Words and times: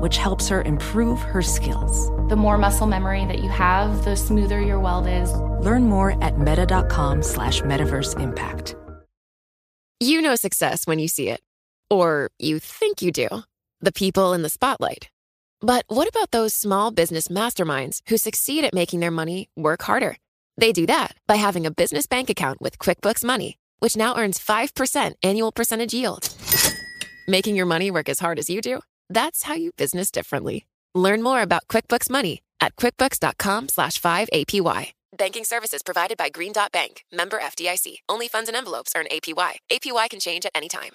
which 0.00 0.16
helps 0.16 0.48
her 0.48 0.62
improve 0.62 1.20
her 1.20 1.42
skills. 1.42 2.08
The 2.28 2.36
more 2.36 2.58
muscle 2.58 2.86
memory 2.86 3.24
that 3.26 3.40
you 3.40 3.48
have, 3.48 4.04
the 4.04 4.16
smoother 4.16 4.60
your 4.60 4.80
weld 4.80 5.06
is. 5.06 5.32
Learn 5.64 5.84
more 5.84 6.22
at 6.22 6.38
meta.com 6.38 7.22
slash 7.22 7.62
metaverse 7.62 8.20
impact. 8.20 8.74
You 10.00 10.22
know 10.22 10.34
success 10.34 10.86
when 10.86 10.98
you 10.98 11.08
see 11.08 11.28
it. 11.28 11.40
Or 11.90 12.30
you 12.38 12.58
think 12.58 13.02
you 13.02 13.12
do. 13.12 13.28
The 13.80 13.92
people 13.92 14.32
in 14.32 14.42
the 14.42 14.48
spotlight. 14.48 15.08
But 15.60 15.84
what 15.88 16.08
about 16.08 16.30
those 16.30 16.54
small 16.54 16.90
business 16.90 17.28
masterminds 17.28 18.00
who 18.08 18.16
succeed 18.16 18.64
at 18.64 18.74
making 18.74 19.00
their 19.00 19.10
money 19.10 19.48
work 19.56 19.82
harder? 19.82 20.16
They 20.56 20.72
do 20.72 20.86
that 20.86 21.16
by 21.26 21.36
having 21.36 21.66
a 21.66 21.70
business 21.70 22.06
bank 22.06 22.30
account 22.30 22.60
with 22.60 22.78
QuickBooks 22.78 23.24
Money 23.24 23.58
which 23.78 23.96
now 23.96 24.16
earns 24.16 24.38
5% 24.38 25.14
annual 25.22 25.52
percentage 25.52 25.94
yield. 25.94 26.34
Making 27.28 27.56
your 27.56 27.66
money 27.66 27.90
work 27.90 28.08
as 28.08 28.20
hard 28.20 28.38
as 28.38 28.48
you 28.50 28.60
do? 28.60 28.80
That's 29.10 29.44
how 29.44 29.54
you 29.54 29.72
business 29.72 30.10
differently. 30.10 30.66
Learn 30.94 31.22
more 31.22 31.42
about 31.42 31.66
QuickBooks 31.68 32.10
Money 32.10 32.42
at 32.60 32.76
quickbooks.com 32.76 33.68
slash 33.68 34.00
5APY. 34.00 34.92
Banking 35.16 35.44
services 35.44 35.82
provided 35.82 36.18
by 36.18 36.28
Green 36.28 36.52
Dot 36.52 36.70
Bank, 36.72 37.04
member 37.12 37.38
FDIC. 37.38 37.98
Only 38.08 38.28
funds 38.28 38.48
and 38.48 38.56
envelopes 38.56 38.92
earn 38.96 39.06
APY. 39.10 39.54
APY 39.70 40.10
can 40.10 40.20
change 40.20 40.44
at 40.44 40.52
any 40.54 40.68
time. 40.68 40.92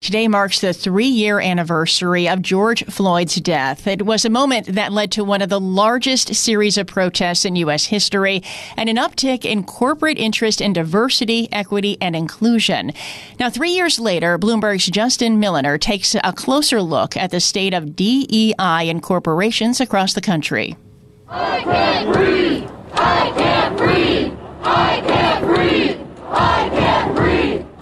Today 0.00 0.28
marks 0.28 0.60
the 0.60 0.72
three 0.72 1.08
year 1.08 1.40
anniversary 1.40 2.28
of 2.28 2.40
George 2.40 2.84
Floyd's 2.84 3.34
death. 3.34 3.86
It 3.88 4.06
was 4.06 4.24
a 4.24 4.30
moment 4.30 4.66
that 4.68 4.92
led 4.92 5.10
to 5.12 5.24
one 5.24 5.42
of 5.42 5.48
the 5.48 5.58
largest 5.58 6.34
series 6.36 6.78
of 6.78 6.86
protests 6.86 7.44
in 7.44 7.56
U.S. 7.56 7.86
history 7.86 8.42
and 8.76 8.88
an 8.88 8.96
uptick 8.96 9.44
in 9.44 9.64
corporate 9.64 10.16
interest 10.16 10.60
in 10.60 10.72
diversity, 10.72 11.52
equity, 11.52 11.98
and 12.00 12.14
inclusion. 12.14 12.92
Now, 13.40 13.50
three 13.50 13.70
years 13.72 13.98
later, 13.98 14.38
Bloomberg's 14.38 14.86
Justin 14.86 15.40
Milliner 15.40 15.78
takes 15.78 16.14
a 16.14 16.32
closer 16.32 16.80
look 16.80 17.16
at 17.16 17.32
the 17.32 17.40
state 17.40 17.74
of 17.74 17.96
DEI 17.96 18.88
in 18.88 19.00
corporations 19.00 19.80
across 19.80 20.14
the 20.14 20.20
country. 20.20 20.76
I 21.28 21.60
can't 21.64 22.12
breathe! 22.14 22.70
I 22.92 23.32
can't 23.36 23.76
breathe! 23.76 24.32
I 24.62 25.02
can't 25.04 25.44
breathe! 25.44 25.98
I 26.28 26.68
can't! 26.68 27.07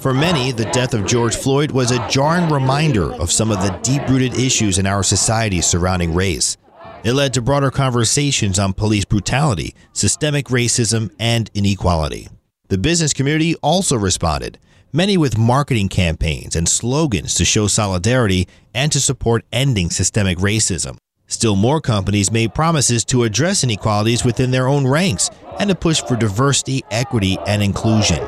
For 0.07 0.15
many, 0.15 0.53
the 0.53 0.67
death 0.67 0.95
of 0.95 1.05
George 1.05 1.35
Floyd 1.35 1.73
was 1.73 1.91
a 1.91 2.09
jarring 2.09 2.49
reminder 2.49 3.13
of 3.15 3.33
some 3.33 3.51
of 3.51 3.61
the 3.61 3.77
deep 3.83 4.09
rooted 4.09 4.39
issues 4.39 4.79
in 4.79 4.87
our 4.87 5.03
society 5.03 5.61
surrounding 5.61 6.15
race. 6.15 6.57
It 7.03 7.15
led 7.15 7.35
to 7.35 7.43
broader 7.43 7.73
conversations 7.73 8.61
on 8.61 8.73
police 8.73 9.05
brutality, 9.05 9.75
systemic 9.93 10.47
racism, 10.47 11.13
and 11.19 11.51
inequality. 11.55 12.29
The 12.69 12.79
business 12.79 13.13
community 13.13 13.57
also 13.63 13.97
responded, 13.97 14.61
many 14.93 15.17
with 15.17 15.37
marketing 15.37 15.89
campaigns 15.89 16.55
and 16.55 16.69
slogans 16.69 17.35
to 17.35 17.45
show 17.45 17.67
solidarity 17.67 18.47
and 18.73 18.93
to 18.93 19.01
support 19.01 19.45
ending 19.53 19.91
systemic 19.91 20.39
racism. 20.39 20.99
Still 21.27 21.57
more 21.57 21.81
companies 21.81 22.31
made 22.31 22.55
promises 22.55 23.05
to 23.07 23.25
address 23.25 23.65
inequalities 23.65 24.25
within 24.25 24.53
their 24.53 24.69
own 24.69 24.87
ranks 24.87 25.31
and 25.59 25.69
to 25.69 25.75
push 25.75 26.01
for 26.03 26.15
diversity, 26.15 26.85
equity, 26.93 27.37
and 27.45 27.61
inclusion. 27.61 28.25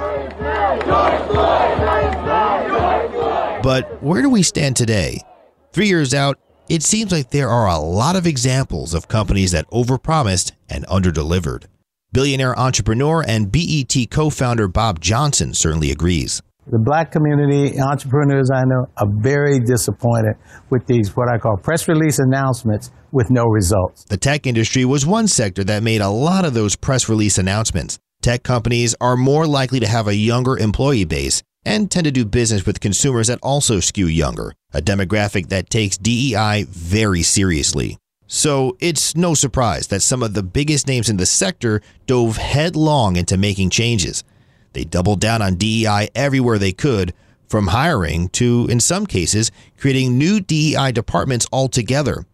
But 3.69 4.03
where 4.03 4.23
do 4.23 4.31
we 4.31 4.43
stand 4.43 4.77
today? 4.77 5.21
Three 5.75 5.89
years 5.89 6.15
out, 6.15 6.39
it 6.71 6.83
seems 6.83 7.13
like 7.13 7.29
there 7.29 7.51
are 7.51 7.69
a 7.69 7.77
lot 7.77 8.17
of 8.17 8.27
examples 8.27 8.95
of 8.95 9.09
companies 9.09 9.53
that 9.53 9.69
overpromised 9.71 10.53
and 10.71 10.87
underdelivered. 10.87 11.67
Billionaire 12.11 12.59
entrepreneur 12.59 13.23
and 13.29 13.53
BET 13.53 13.95
co 14.11 14.31
founder 14.31 14.69
Bob 14.69 15.01
Johnson 15.01 15.53
certainly 15.53 15.91
agrees. 15.91 16.41
The 16.67 16.79
black 16.79 17.13
community, 17.13 17.79
entrepreneurs 17.79 18.51
I 18.51 18.65
know, 18.65 18.87
are 18.97 19.13
very 19.21 19.61
disappointed 19.61 20.37
with 20.71 20.87
these, 20.87 21.15
what 21.15 21.29
I 21.31 21.37
call 21.37 21.59
press 21.59 21.89
release 21.89 22.19
announcements 22.19 22.91
with 23.13 23.31
no 23.31 23.45
results. 23.45 24.05
The 24.05 24.17
tech 24.17 24.47
industry 24.47 24.87
was 24.87 25.05
one 25.05 25.29
sector 25.29 25.63
that 25.65 25.83
made 25.83 26.01
a 26.01 26.09
lot 26.09 26.47
of 26.47 26.55
those 26.55 26.75
press 26.75 27.07
release 27.07 27.37
announcements. 27.37 27.99
Tech 28.23 28.43
companies 28.43 28.95
are 28.99 29.15
more 29.15 29.47
likely 29.47 29.79
to 29.81 29.87
have 29.87 30.09
a 30.09 30.15
younger 30.15 30.57
employee 30.57 31.05
base 31.05 31.43
and 31.69 31.91
tend 31.91 32.05
to 32.05 32.11
do 32.11 32.25
business 32.25 32.65
with 32.65 32.81
consumers 32.81 33.27
that 33.27 33.39
also 33.43 33.79
skew 33.79 34.07
younger, 34.07 34.55
a 34.73 34.81
demographic 34.81 35.49
that 35.49 35.69
takes 35.69 35.99
DEI 35.99 36.65
very 36.69 37.23
seriously. 37.23 37.99
So 38.27 38.77
it's 38.81 39.15
no 39.15 39.35
surprise 39.35 39.87
that 39.89 40.01
some 40.01 40.23
of 40.23 40.35
the 40.35 40.43
biggest 40.43 40.87
names 40.87 41.09
in 41.09 41.19
the 41.19 41.27
sector 41.27 41.83
dove 42.07 42.39
headlong 42.39 43.17
into 43.17 43.37
making 43.37 43.71
changes. 43.71 44.25
They 44.73 44.85
doubled 44.85 45.21
down 45.21 45.43
on 45.43 45.57
DEI 45.57 46.09
everywhere 46.15 46.59
they 46.59 46.73
could, 46.73 47.13
from 47.49 47.69
hiring 47.69 48.29
to, 48.31 48.67
in 48.71 48.81
some 48.81 49.07
cases, 49.07 49.51
creating 49.79 50.19
new 50.19 50.41
DEI 50.41 50.93
departments 50.93 51.47
altogether. 51.53 52.27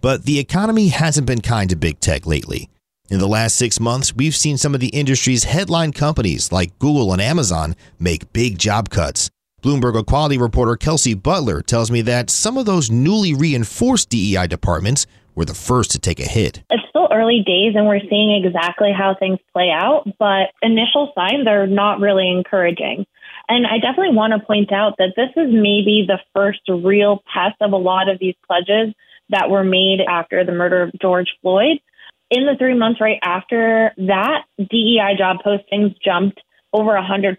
But 0.00 0.24
the 0.24 0.38
economy 0.38 0.88
hasn't 0.88 1.26
been 1.26 1.40
kind 1.40 1.68
to 1.70 1.76
big 1.76 2.00
tech 2.00 2.26
lately. 2.26 2.70
In 3.10 3.18
the 3.18 3.26
last 3.26 3.56
six 3.56 3.80
months, 3.80 4.14
we've 4.14 4.36
seen 4.36 4.56
some 4.56 4.72
of 4.72 4.78
the 4.78 4.90
industry's 4.90 5.42
headline 5.42 5.90
companies 5.90 6.52
like 6.52 6.78
Google 6.78 7.12
and 7.12 7.20
Amazon 7.20 7.74
make 7.98 8.32
big 8.32 8.56
job 8.56 8.88
cuts. 8.88 9.30
Bloomberg 9.64 10.00
Equality 10.00 10.38
reporter 10.38 10.76
Kelsey 10.76 11.14
Butler 11.14 11.60
tells 11.60 11.90
me 11.90 12.02
that 12.02 12.30
some 12.30 12.56
of 12.56 12.66
those 12.66 12.88
newly 12.88 13.34
reinforced 13.34 14.10
DEI 14.10 14.46
departments 14.46 15.08
were 15.34 15.44
the 15.44 15.54
first 15.54 15.90
to 15.90 15.98
take 15.98 16.20
a 16.20 16.24
hit. 16.24 16.62
It's 16.70 16.84
still 16.88 17.08
early 17.10 17.42
days 17.44 17.74
and 17.74 17.88
we're 17.88 17.98
seeing 17.98 18.44
exactly 18.44 18.92
how 18.96 19.16
things 19.18 19.40
play 19.52 19.70
out, 19.74 20.04
but 20.20 20.54
initial 20.62 21.10
signs 21.16 21.48
are 21.48 21.66
not 21.66 21.98
really 21.98 22.30
encouraging. 22.30 23.06
And 23.48 23.66
I 23.66 23.78
definitely 23.78 24.14
want 24.14 24.34
to 24.34 24.46
point 24.46 24.70
out 24.72 24.98
that 24.98 25.14
this 25.16 25.30
is 25.30 25.50
maybe 25.50 26.06
the 26.06 26.20
first 26.32 26.60
real 26.68 27.24
test 27.34 27.56
of 27.60 27.72
a 27.72 27.76
lot 27.76 28.08
of 28.08 28.20
these 28.20 28.36
pledges 28.46 28.94
that 29.30 29.50
were 29.50 29.64
made 29.64 29.98
after 30.08 30.44
the 30.44 30.52
murder 30.52 30.82
of 30.82 30.92
George 31.00 31.34
Floyd 31.42 31.80
in 32.30 32.46
the 32.46 32.54
three 32.58 32.74
months 32.74 33.00
right 33.00 33.18
after 33.22 33.92
that, 33.96 34.44
DEI 34.58 35.16
job 35.18 35.38
postings 35.44 35.94
jumped 36.02 36.40
over 36.72 36.92
100%. 36.92 37.36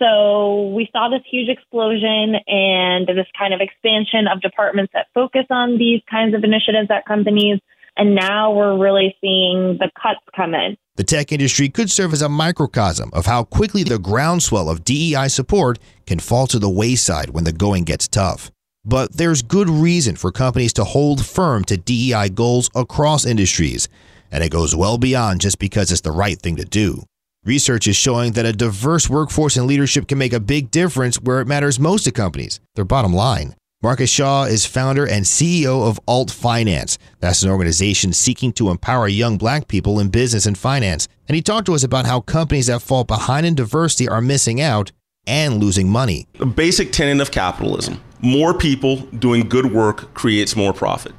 So 0.00 0.72
we 0.74 0.88
saw 0.90 1.08
this 1.08 1.20
huge 1.30 1.48
explosion 1.48 2.34
and 2.46 3.06
this 3.06 3.26
kind 3.38 3.54
of 3.54 3.60
expansion 3.60 4.26
of 4.26 4.40
departments 4.40 4.92
that 4.94 5.06
focus 5.14 5.44
on 5.50 5.78
these 5.78 6.00
kinds 6.10 6.34
of 6.34 6.42
initiatives 6.42 6.88
at 6.90 7.06
companies. 7.06 7.60
And 7.96 8.14
now 8.14 8.52
we're 8.52 8.78
really 8.78 9.14
seeing 9.20 9.76
the 9.78 9.90
cuts 10.02 10.20
come 10.34 10.54
in. 10.54 10.76
The 10.96 11.04
tech 11.04 11.30
industry 11.30 11.68
could 11.68 11.90
serve 11.90 12.12
as 12.12 12.22
a 12.22 12.28
microcosm 12.28 13.10
of 13.12 13.26
how 13.26 13.44
quickly 13.44 13.84
the 13.84 13.98
groundswell 13.98 14.68
of 14.68 14.84
DEI 14.84 15.28
support 15.28 15.78
can 16.06 16.18
fall 16.18 16.46
to 16.48 16.58
the 16.58 16.70
wayside 16.70 17.30
when 17.30 17.44
the 17.44 17.52
going 17.52 17.84
gets 17.84 18.08
tough. 18.08 18.50
But 18.84 19.16
there's 19.16 19.42
good 19.42 19.68
reason 19.68 20.16
for 20.16 20.32
companies 20.32 20.72
to 20.74 20.84
hold 20.84 21.24
firm 21.24 21.64
to 21.64 21.76
DEI 21.76 22.30
goals 22.30 22.68
across 22.74 23.24
industries, 23.24 23.88
and 24.30 24.42
it 24.42 24.50
goes 24.50 24.74
well 24.74 24.98
beyond 24.98 25.40
just 25.40 25.58
because 25.58 25.92
it's 25.92 26.00
the 26.00 26.10
right 26.10 26.38
thing 26.38 26.56
to 26.56 26.64
do. 26.64 27.04
Research 27.44 27.86
is 27.86 27.96
showing 27.96 28.32
that 28.32 28.46
a 28.46 28.52
diverse 28.52 29.08
workforce 29.08 29.56
and 29.56 29.66
leadership 29.66 30.08
can 30.08 30.18
make 30.18 30.32
a 30.32 30.40
big 30.40 30.70
difference 30.70 31.20
where 31.20 31.40
it 31.40 31.48
matters 31.48 31.78
most 31.78 32.04
to 32.04 32.10
companies, 32.10 32.60
their 32.74 32.84
bottom 32.84 33.12
line. 33.12 33.54
Marcus 33.82 34.10
Shaw 34.10 34.44
is 34.44 34.64
founder 34.64 35.04
and 35.04 35.24
CEO 35.24 35.88
of 35.88 35.98
Alt 36.06 36.30
Finance. 36.30 36.98
That's 37.18 37.42
an 37.42 37.50
organization 37.50 38.12
seeking 38.12 38.52
to 38.52 38.70
empower 38.70 39.08
young 39.08 39.38
black 39.38 39.66
people 39.66 39.98
in 39.98 40.08
business 40.08 40.46
and 40.46 40.56
finance. 40.56 41.08
And 41.26 41.34
he 41.34 41.42
talked 41.42 41.66
to 41.66 41.74
us 41.74 41.82
about 41.82 42.06
how 42.06 42.20
companies 42.20 42.68
that 42.68 42.82
fall 42.82 43.02
behind 43.02 43.44
in 43.44 43.56
diversity 43.56 44.08
are 44.08 44.20
missing 44.20 44.60
out 44.60 44.92
and 45.26 45.60
losing 45.60 45.88
money. 45.88 46.26
The 46.38 46.46
basic 46.46 46.92
tenet 46.92 47.20
of 47.20 47.30
capitalism 47.30 48.00
more 48.22 48.54
people 48.54 48.96
doing 49.18 49.48
good 49.48 49.72
work 49.72 50.14
creates 50.14 50.54
more 50.54 50.72
profit. 50.72 51.12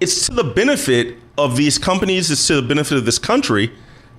It's 0.00 0.26
to 0.26 0.34
the 0.34 0.44
benefit 0.44 1.18
of 1.38 1.56
these 1.56 1.78
companies, 1.78 2.30
it's 2.30 2.46
to 2.46 2.56
the 2.56 2.66
benefit 2.66 2.96
of 2.96 3.04
this 3.04 3.18
country 3.18 3.72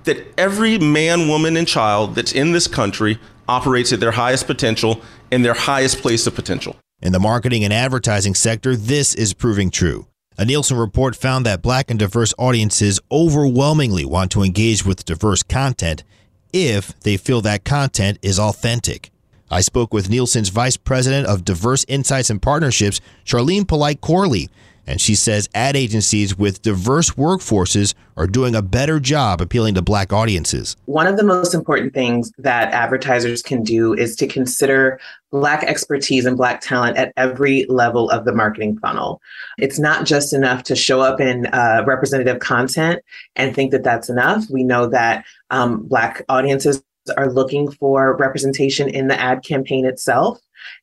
that 0.04 0.24
every 0.38 0.78
man, 0.78 1.28
woman, 1.28 1.56
and 1.56 1.66
child 1.66 2.14
that's 2.14 2.32
in 2.32 2.52
this 2.52 2.68
country 2.68 3.18
operates 3.48 3.92
at 3.92 4.00
their 4.00 4.12
highest 4.12 4.46
potential 4.46 5.02
and 5.32 5.44
their 5.44 5.54
highest 5.54 6.00
place 6.00 6.26
of 6.26 6.34
potential. 6.34 6.76
In 7.02 7.12
the 7.12 7.20
marketing 7.20 7.64
and 7.64 7.72
advertising 7.72 8.34
sector, 8.34 8.76
this 8.76 9.14
is 9.14 9.34
proving 9.34 9.70
true. 9.70 10.06
A 10.36 10.44
Nielsen 10.44 10.76
report 10.76 11.16
found 11.16 11.44
that 11.46 11.62
black 11.62 11.90
and 11.90 11.98
diverse 11.98 12.32
audiences 12.38 13.00
overwhelmingly 13.10 14.04
want 14.04 14.30
to 14.32 14.42
engage 14.42 14.86
with 14.86 15.04
diverse 15.04 15.42
content 15.42 16.04
if 16.52 16.98
they 17.00 17.16
feel 17.16 17.40
that 17.42 17.64
content 17.64 18.18
is 18.22 18.38
authentic. 18.38 19.10
I 19.50 19.62
spoke 19.62 19.94
with 19.94 20.10
Nielsen's 20.10 20.50
Vice 20.50 20.76
President 20.76 21.26
of 21.26 21.44
Diverse 21.44 21.84
Insights 21.88 22.28
and 22.28 22.40
Partnerships, 22.40 23.00
Charlene 23.24 23.66
Polite 23.66 24.00
Corley, 24.00 24.50
and 24.88 25.00
she 25.00 25.14
says 25.14 25.48
ad 25.54 25.76
agencies 25.76 26.36
with 26.36 26.62
diverse 26.62 27.10
workforces 27.10 27.92
are 28.16 28.26
doing 28.26 28.54
a 28.54 28.62
better 28.62 28.98
job 28.98 29.40
appealing 29.40 29.74
to 29.74 29.82
black 29.82 30.14
audiences. 30.14 30.76
One 30.86 31.06
of 31.06 31.18
the 31.18 31.24
most 31.24 31.52
important 31.52 31.92
things 31.92 32.32
that 32.38 32.72
advertisers 32.72 33.42
can 33.42 33.62
do 33.62 33.92
is 33.92 34.16
to 34.16 34.26
consider 34.26 34.98
Black 35.30 35.62
expertise 35.62 36.24
and 36.24 36.38
Black 36.38 36.62
talent 36.62 36.96
at 36.96 37.12
every 37.18 37.66
level 37.68 38.08
of 38.08 38.24
the 38.24 38.32
marketing 38.32 38.78
funnel. 38.78 39.20
It's 39.58 39.78
not 39.78 40.06
just 40.06 40.32
enough 40.32 40.62
to 40.64 40.74
show 40.74 41.02
up 41.02 41.20
in 41.20 41.46
uh, 41.48 41.84
representative 41.86 42.38
content 42.38 43.02
and 43.36 43.54
think 43.54 43.72
that 43.72 43.84
that's 43.84 44.08
enough. 44.08 44.44
We 44.48 44.64
know 44.64 44.86
that 44.86 45.26
um, 45.50 45.82
Black 45.86 46.24
audiences 46.30 46.82
are 47.10 47.30
looking 47.30 47.70
for 47.70 48.16
representation 48.16 48.88
in 48.88 49.08
the 49.08 49.20
ad 49.20 49.44
campaign 49.44 49.84
itself. 49.84 50.38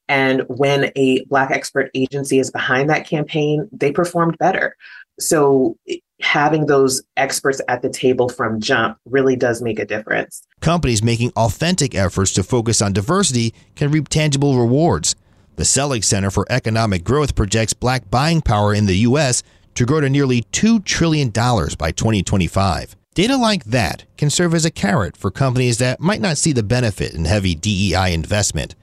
And 0.07 0.43
when 0.47 0.91
a 0.95 1.23
Black 1.25 1.51
expert 1.51 1.89
agency 1.93 2.39
is 2.39 2.51
behind 2.51 2.89
that 2.89 3.07
campaign, 3.07 3.67
they 3.71 3.91
performed 3.91 4.37
better. 4.37 4.75
So 5.19 5.77
having 6.21 6.65
those 6.65 7.03
experts 7.17 7.61
at 7.67 7.81
the 7.81 7.89
table 7.89 8.29
from 8.29 8.59
jump 8.59 8.97
really 9.05 9.35
does 9.35 9.61
make 9.61 9.79
a 9.79 9.85
difference. 9.85 10.43
Companies 10.61 11.03
making 11.03 11.31
authentic 11.35 11.93
efforts 11.93 12.31
to 12.33 12.43
focus 12.43 12.81
on 12.81 12.93
diversity 12.93 13.53
can 13.75 13.91
reap 13.91 14.07
tangible 14.09 14.57
rewards. 14.57 15.15
The 15.57 15.65
Selig 15.65 16.03
Center 16.03 16.31
for 16.31 16.45
Economic 16.49 17.03
Growth 17.03 17.35
projects 17.35 17.73
black 17.73 18.09
buying 18.09 18.41
power 18.41 18.73
in 18.73 18.85
the 18.85 18.97
U.S. 18.97 19.43
to 19.75 19.85
grow 19.85 20.01
to 20.01 20.09
nearly 20.09 20.43
$2 20.51 20.83
trillion 20.83 21.29
by 21.29 21.91
2025. 21.91 22.95
Data 23.15 23.37
like 23.37 23.63
that 23.63 24.03
can 24.17 24.29
serve 24.29 24.53
as 24.53 24.65
a 24.65 24.69
carrot 24.69 25.15
for 25.15 25.31
companies 25.31 25.77
that 25.77 26.01
might 26.01 26.19
not 26.19 26.37
see 26.37 26.51
the 26.51 26.61
benefit 26.61 27.13
in 27.13 27.23
heavy 27.23 27.55
DEI 27.55 28.13
investment. 28.13 28.75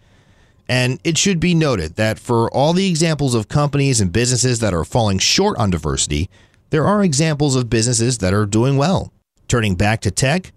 And 0.67 0.99
it 1.05 1.19
should 1.19 1.39
be 1.39 1.55
noted 1.55 1.97
that 1.97 2.19
for 2.19 2.51
all 2.51 2.73
the 2.73 2.89
examples 2.89 3.35
of 3.35 3.49
companies 3.49 4.01
and 4.01 4.11
businesses 4.11 4.61
that 4.61 4.73
are 4.73 4.87
falling 4.87 5.19
short 5.19 5.59
on 5.59 5.69
diversity, 5.69 6.31
there 6.71 6.87
are 6.87 7.05
examples 7.05 7.57
of 7.57 7.69
businesses 7.69 8.19
that 8.19 8.33
are 8.33 8.47
doing 8.47 8.79
well. 8.79 9.13
Turning 9.49 9.75
back 9.75 10.01
to 10.01 10.11
tech, 10.11 10.55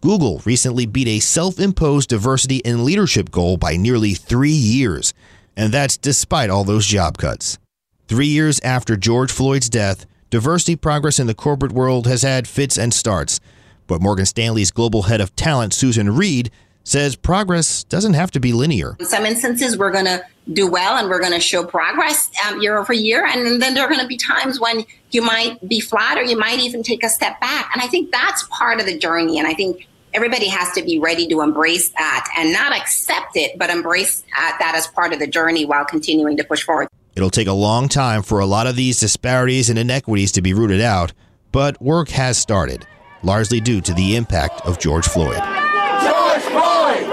Google 0.00 0.40
recently 0.46 0.86
beat 0.86 1.08
a 1.08 1.20
self 1.20 1.60
imposed 1.60 2.08
diversity 2.08 2.58
in 2.58 2.86
leadership 2.86 3.30
goal 3.30 3.58
by 3.58 3.76
nearly 3.76 4.14
three 4.14 4.50
years, 4.52 5.12
and 5.54 5.70
that's 5.70 5.98
despite 5.98 6.48
all 6.48 6.64
those 6.64 6.86
job 6.86 7.18
cuts. 7.18 7.58
Three 8.06 8.28
years 8.28 8.58
after 8.60 8.96
George 8.96 9.30
Floyd's 9.30 9.68
death, 9.68 10.06
diversity 10.30 10.76
progress 10.76 11.18
in 11.18 11.26
the 11.26 11.34
corporate 11.34 11.72
world 11.72 12.06
has 12.06 12.22
had 12.22 12.46
fits 12.46 12.78
and 12.78 12.92
starts. 12.92 13.40
But 13.86 14.02
Morgan 14.02 14.26
Stanley's 14.26 14.70
global 14.70 15.02
head 15.02 15.20
of 15.20 15.34
talent, 15.36 15.72
Susan 15.72 16.14
Reed, 16.14 16.50
says 16.84 17.16
progress 17.16 17.84
doesn't 17.84 18.14
have 18.14 18.30
to 18.30 18.40
be 18.40 18.52
linear. 18.52 18.96
In 18.98 19.06
some 19.06 19.26
instances, 19.26 19.76
we're 19.76 19.92
going 19.92 20.06
to 20.06 20.22
do 20.52 20.66
well 20.66 20.96
and 20.96 21.08
we're 21.08 21.20
going 21.20 21.32
to 21.32 21.40
show 21.40 21.64
progress 21.64 22.30
um, 22.46 22.60
year 22.62 22.78
over 22.78 22.92
year. 22.92 23.26
And 23.26 23.60
then 23.60 23.74
there 23.74 23.84
are 23.84 23.88
going 23.88 24.00
to 24.00 24.06
be 24.06 24.16
times 24.16 24.58
when 24.58 24.84
you 25.10 25.20
might 25.22 25.66
be 25.68 25.80
flat 25.80 26.16
or 26.16 26.22
you 26.22 26.38
might 26.38 26.60
even 26.60 26.82
take 26.82 27.04
a 27.04 27.08
step 27.08 27.38
back. 27.40 27.70
And 27.74 27.82
I 27.82 27.88
think 27.88 28.10
that's 28.10 28.42
part 28.44 28.80
of 28.80 28.86
the 28.86 28.98
journey. 28.98 29.38
And 29.38 29.46
I 29.46 29.54
think 29.54 29.86
everybody 30.14 30.48
has 30.48 30.72
to 30.72 30.82
be 30.82 30.98
ready 30.98 31.26
to 31.28 31.42
embrace 31.42 31.90
that 31.90 32.32
and 32.38 32.52
not 32.52 32.74
accept 32.74 33.36
it, 33.36 33.58
but 33.58 33.68
embrace 33.68 34.24
uh, 34.38 34.52
that 34.58 34.74
as 34.74 34.86
part 34.86 35.12
of 35.12 35.18
the 35.18 35.26
journey 35.26 35.66
while 35.66 35.84
continuing 35.84 36.36
to 36.38 36.44
push 36.44 36.62
forward. 36.62 36.88
It'll 37.18 37.30
take 37.30 37.48
a 37.48 37.52
long 37.52 37.88
time 37.88 38.22
for 38.22 38.38
a 38.38 38.46
lot 38.46 38.68
of 38.68 38.76
these 38.76 39.00
disparities 39.00 39.68
and 39.70 39.76
inequities 39.76 40.30
to 40.32 40.40
be 40.40 40.54
rooted 40.54 40.80
out, 40.80 41.12
but 41.50 41.82
work 41.82 42.10
has 42.10 42.38
started, 42.38 42.86
largely 43.24 43.60
due 43.60 43.80
to 43.80 43.92
the 43.92 44.14
impact 44.14 44.64
of 44.64 44.78
George 44.78 45.04
Floyd. 45.04 45.34
george 45.34 46.42
floyd 46.42 47.08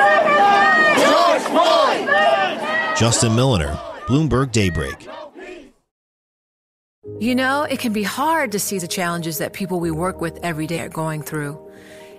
Justin 2.96 3.36
Milliner, 3.36 3.74
Bloomberg 4.06 4.52
Daybreak. 4.52 5.08
You 7.20 7.34
know, 7.34 7.64
it 7.64 7.80
can 7.80 7.92
be 7.92 8.04
hard 8.04 8.52
to 8.52 8.60
see 8.60 8.78
the 8.78 8.88
challenges 8.88 9.40
that 9.40 9.54
people 9.54 9.80
we 9.80 9.90
work 9.90 10.22
with 10.22 10.38
every 10.44 10.68
day 10.68 10.82
are 10.82 10.90
going 10.90 11.24
through. 11.24 11.65